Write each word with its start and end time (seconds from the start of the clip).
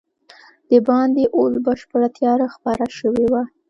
دباندې 0.69 1.25
اوس 1.37 1.53
بشپړه 1.65 2.07
تیاره 2.17 2.47
خپره 2.55 2.85
شوې 2.99 3.25
وه. 3.31 3.43